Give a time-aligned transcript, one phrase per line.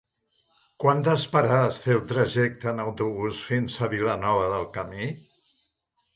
[0.83, 5.13] Quantes parades té el trajecte en autobús fins a Vilanova del Camí?